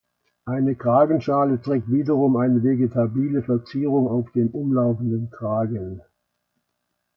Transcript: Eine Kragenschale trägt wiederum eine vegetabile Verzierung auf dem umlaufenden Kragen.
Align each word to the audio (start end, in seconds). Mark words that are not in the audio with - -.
Eine 0.45 0.73
Kragenschale 0.73 1.61
trägt 1.61 1.91
wiederum 1.91 2.35
eine 2.35 2.63
vegetabile 2.63 3.43
Verzierung 3.43 4.07
auf 4.07 4.31
dem 4.31 4.49
umlaufenden 4.49 5.29
Kragen. 5.29 6.01